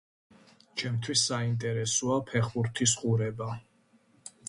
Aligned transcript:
ჩემთვის 0.81 1.27
საინტერესოა 1.33 2.19
ფეხბურთის 2.33 2.99
ყურება. 3.03 3.55